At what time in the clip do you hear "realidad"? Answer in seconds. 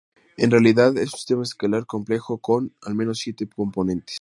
0.49-0.97